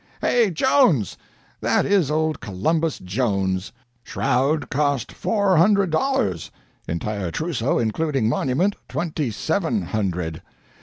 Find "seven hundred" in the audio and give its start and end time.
9.29-10.41